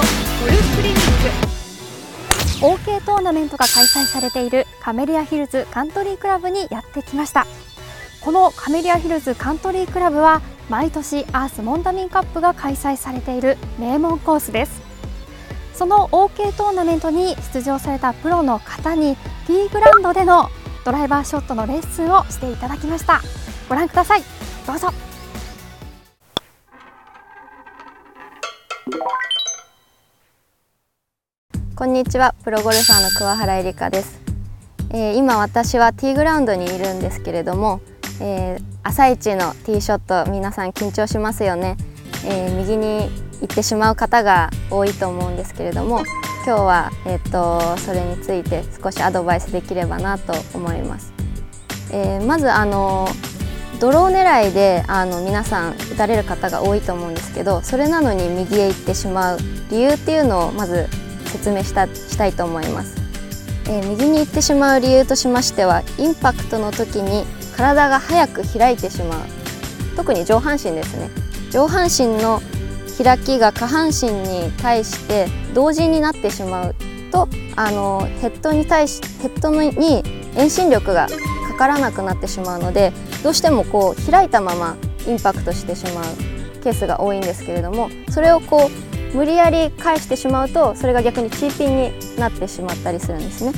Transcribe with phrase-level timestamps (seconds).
[0.00, 0.98] クリニッ
[2.60, 7.46] ク OK トーナメントが開催されているカメリアヒルズカントリークラブにやってきました。
[8.22, 10.40] このカメリアヒルズカントリークラブは
[10.70, 14.80] 毎年アースモンダミンカップが開催されている名門コースです。
[15.74, 20.48] その OK トーナメントに出場されたプロの方に T グランドでの
[20.84, 23.20] ドライバーショットのレッスンをしていただきました。
[23.68, 24.22] ご覧ください。
[24.66, 25.11] どうぞ。
[31.82, 32.36] こんにちは。
[32.44, 34.20] プロゴルファーの桑原えりかです、
[34.90, 37.80] えー、今私は T グラウンドにいるんですけれども、
[38.20, 41.76] えー、朝一のティーショット皆さん緊張しますよね、
[42.24, 43.10] えー、右に
[43.40, 46.04] 行ってしまう方が多いと思うんですけれども
[46.46, 51.12] 今日は、えーと、それについて少しアドバイスできればなと思います、
[51.90, 53.08] えー、まずあの
[53.80, 59.38] ドロー狙いであの皆さん打たれる方が多いと思うんですけどそれなのに右へ行ってしまう
[59.68, 60.86] 理由っていうのをまず
[61.32, 62.96] 説明したしたいと思います、
[63.66, 67.24] えー、右に行ってしまう理由としましてはインパクトの時に
[67.56, 69.18] 体が早く開いてしまう。
[69.96, 71.10] 特に上半身ですね。
[71.50, 72.40] 上半身の
[73.02, 76.74] 開きが下半身に対して同時になってしまう。
[77.10, 80.02] とあのヘッドに対しヘッドに
[80.34, 81.08] 遠心力が
[81.48, 82.90] かからなくなってしまうので
[83.22, 86.04] どうしてもこう開いたままインパクトしてしまう
[86.62, 93.52] ケースが多いんですけれどもそれをこう無理やり返してしまうとそれが逆にチーピンになってしまったりするんですね。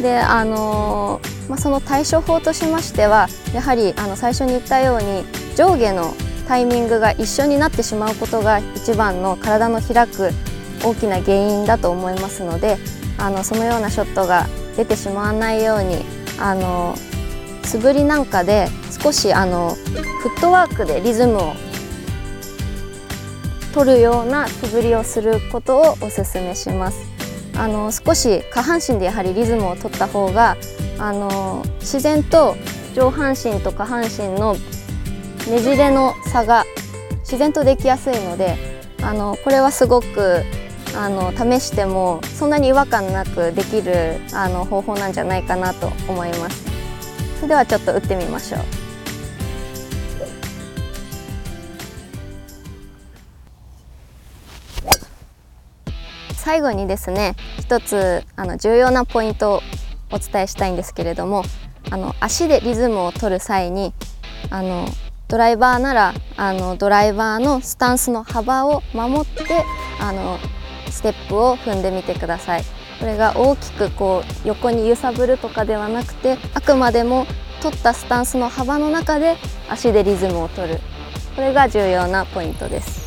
[0.00, 5.24] であの、まあ、その対処法としましてはやはりあの最初に言ったように
[5.56, 6.14] 上下の
[6.48, 10.30] タイミングが一緒になってしまうことが一番の体の開く
[10.84, 12.76] 大きな原因だと思いますので
[13.18, 16.04] あのそのようなショットが出てしまわないように
[16.38, 16.94] あの
[17.62, 18.68] 素振りなんかで
[19.02, 21.54] 少しあのフットワークでリズムを
[23.74, 27.14] 取るような素振りをすることをお勧めします。
[27.56, 30.56] あの少し下半身でやはりリズムを取った方が
[30.98, 32.56] あの自然と
[32.94, 34.54] 上半身と下半身の
[35.48, 36.64] ねじれの差が
[37.20, 38.56] 自然とできやすいので
[39.02, 40.42] あのこれはすごく
[40.96, 46.64] あの試してもそんなに違和感なくできるあの方法なんじゃないかなと思います
[47.36, 48.83] それではちょっと打ってみましょう
[56.44, 59.62] 最後にですね一つあの重要なポイントを
[60.12, 61.42] お伝えしたいんですけれども
[61.90, 63.94] あの足でリズムを取る際に
[64.50, 64.86] あの
[65.26, 69.64] ドライバーならあのドライバーのスタンスの幅を守って
[69.98, 70.38] あの
[70.90, 72.64] ステップを踏んでみてください。
[73.00, 77.26] これが大きくこう横に揺さぶるとかではなくてあくまでも
[77.62, 79.36] 取ったスタンスの幅の中で
[79.68, 80.80] 足でリズムを取る。
[81.34, 83.03] これが重要なポイントです。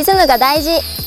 [0.00, 0.99] リズムが大事。